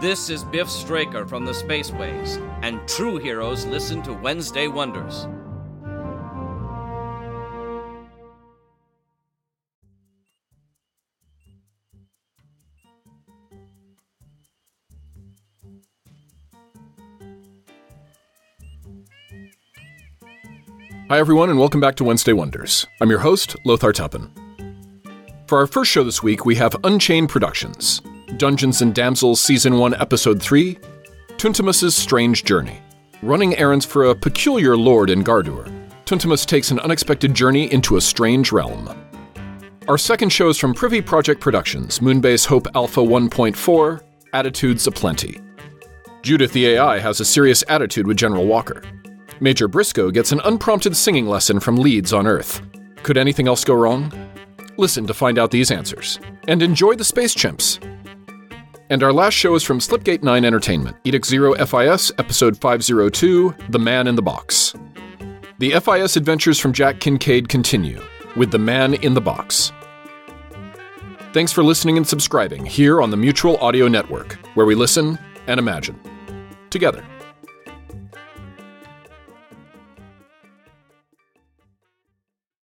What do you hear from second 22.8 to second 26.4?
I'm your host, Lothar Tuppen. For our first show this